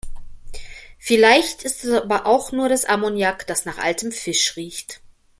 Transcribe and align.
Vielleicht 0.97 1.61
ist 1.63 1.85
es 1.85 1.91
aber 2.01 2.25
auch 2.25 2.51
nur 2.51 2.69
das 2.69 2.85
Ammoniak, 2.85 3.45
das 3.45 3.65
nach 3.65 3.77
altem 3.77 4.11
Fisch 4.11 4.55
riecht. 4.55 4.99